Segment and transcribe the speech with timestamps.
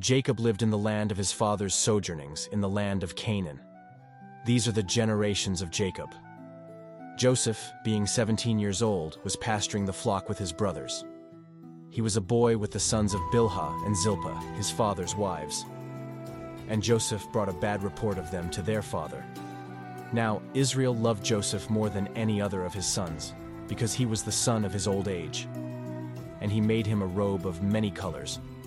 [0.00, 3.60] Jacob lived in the land of his father's sojournings, in the land of Canaan.
[4.46, 6.14] These are the generations of Jacob.
[7.16, 11.04] Joseph, being 17 years old, was pasturing the flock with his brothers.
[11.90, 15.64] He was a boy with the sons of Bilhah and Zilpah, his father's wives.
[16.68, 19.24] And Joseph brought a bad report of them to their father.
[20.12, 23.34] Now, Israel loved Joseph more than any other of his sons,
[23.66, 25.48] because he was the son of his old age.
[26.40, 28.38] And he made him a robe of many colors.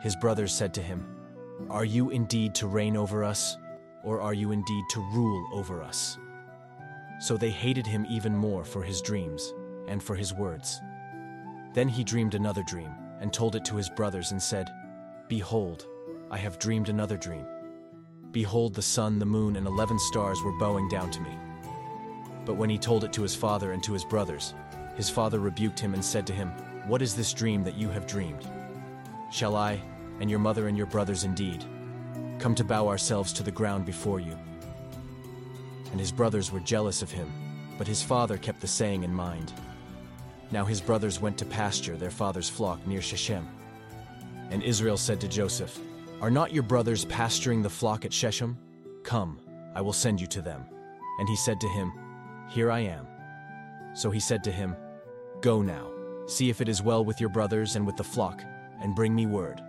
[0.00, 1.06] His brothers said to him,
[1.68, 3.56] Are you indeed to reign over us,
[4.02, 6.18] or are you indeed to rule over us?
[7.20, 9.52] So they hated him even more for his dreams
[9.88, 10.80] and for his words.
[11.74, 14.70] Then he dreamed another dream and told it to his brothers and said,
[15.28, 15.86] Behold,
[16.30, 17.46] I have dreamed another dream.
[18.32, 21.36] Behold, the sun, the moon, and eleven stars were bowing down to me.
[22.46, 24.54] But when he told it to his father and to his brothers,
[24.94, 26.48] his father rebuked him and said to him,
[26.86, 28.46] What is this dream that you have dreamed?
[29.30, 29.80] Shall I,
[30.20, 31.64] and your mother and your brothers indeed,
[32.38, 34.36] come to bow ourselves to the ground before you?
[35.92, 37.32] And his brothers were jealous of him,
[37.78, 39.52] but his father kept the saying in mind.
[40.50, 43.48] Now his brothers went to pasture their father's flock near Shechem.
[44.50, 45.78] And Israel said to Joseph,
[46.20, 48.58] Are not your brothers pasturing the flock at Shechem?
[49.04, 49.38] Come,
[49.74, 50.66] I will send you to them.
[51.20, 51.92] And he said to him,
[52.48, 53.06] Here I am.
[53.94, 54.74] So he said to him,
[55.40, 55.90] Go now,
[56.26, 58.42] see if it is well with your brothers and with the flock,
[58.80, 59.62] and bring me word.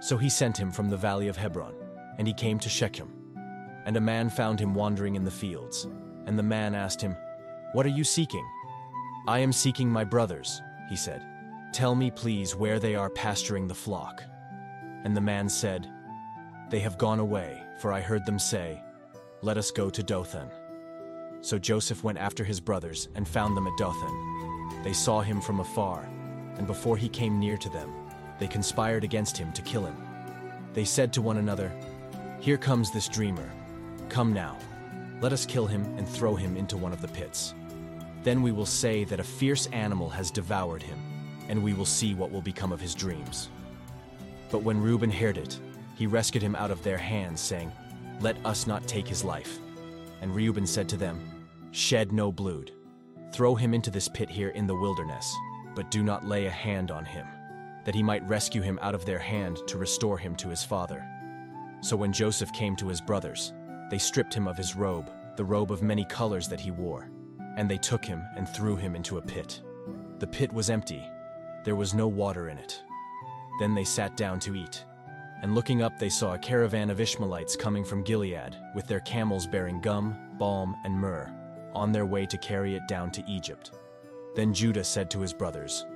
[0.00, 1.74] So he sent him from the valley of Hebron,
[2.18, 3.12] and he came to Shechem.
[3.86, 5.86] And a man found him wandering in the fields.
[6.26, 7.16] And the man asked him,
[7.72, 8.46] What are you seeking?
[9.28, 11.24] I am seeking my brothers, he said.
[11.72, 14.22] Tell me, please, where they are pasturing the flock.
[15.04, 15.90] And the man said,
[16.70, 18.82] They have gone away, for I heard them say,
[19.42, 20.48] Let us go to Dothan.
[21.40, 24.82] So Joseph went after his brothers and found them at Dothan.
[24.82, 26.08] They saw him from afar,
[26.56, 27.92] and before he came near to them,
[28.38, 29.96] they conspired against him to kill him.
[30.74, 31.72] They said to one another,
[32.40, 33.50] Here comes this dreamer.
[34.08, 34.56] Come now,
[35.20, 37.54] let us kill him and throw him into one of the pits.
[38.22, 40.98] Then we will say that a fierce animal has devoured him,
[41.48, 43.48] and we will see what will become of his dreams.
[44.50, 45.58] But when Reuben heard it,
[45.94, 47.72] he rescued him out of their hands, saying,
[48.20, 49.58] Let us not take his life.
[50.20, 51.20] And Reuben said to them,
[51.70, 52.70] Shed no blood.
[53.32, 55.34] Throw him into this pit here in the wilderness,
[55.74, 57.26] but do not lay a hand on him,
[57.86, 61.02] that he might rescue him out of their hand to restore him to his father.
[61.80, 63.54] So when Joseph came to his brothers,
[63.90, 67.08] they stripped him of his robe, the robe of many colors that he wore
[67.56, 69.62] and they took him and threw him into a pit.
[70.18, 71.02] The pit was empty,
[71.64, 72.82] there was no water in it.
[73.58, 74.84] Then they sat down to eat.
[75.42, 79.46] And looking up, they saw a caravan of Ishmaelites coming from Gilead, with their camels
[79.46, 81.32] bearing gum, balm, and myrrh,
[81.74, 83.72] on their way to carry it down to Egypt.
[84.34, 85.86] Then Judah said to his brothers,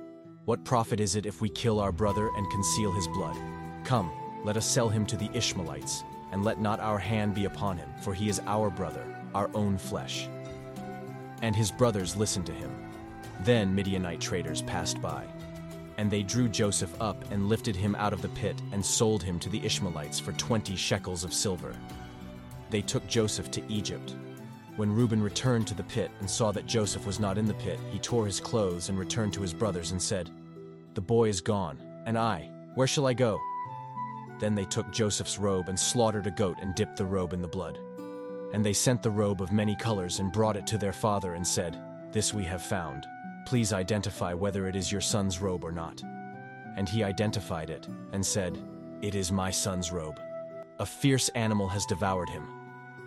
[0.45, 3.37] What profit is it if we kill our brother and conceal his blood?
[3.83, 4.11] Come,
[4.43, 7.89] let us sell him to the Ishmaelites, and let not our hand be upon him,
[8.01, 10.27] for he is our brother, our own flesh
[11.41, 12.71] and his brothers listened to him.
[13.41, 15.25] Then Midianite traders passed by.
[15.97, 19.39] And they drew Joseph up and lifted him out of the pit and sold him
[19.39, 21.75] to the Ishmaelites for twenty shekels of silver.
[22.69, 24.15] They took Joseph to Egypt.
[24.77, 27.79] When Reuben returned to the pit and saw that Joseph was not in the pit,
[27.91, 30.29] he tore his clothes and returned to his brothers and said,
[30.93, 33.39] The boy is gone, and I, where shall I go?
[34.39, 37.47] Then they took Joseph's robe and slaughtered a goat and dipped the robe in the
[37.47, 37.79] blood.
[38.53, 41.45] And they sent the robe of many colors and brought it to their father and
[41.45, 41.77] said,
[42.13, 43.05] This we have found.
[43.45, 46.01] Please identify whether it is your son's robe or not.
[46.77, 48.57] And he identified it and said,
[49.01, 50.19] It is my son's robe.
[50.79, 52.60] A fierce animal has devoured him.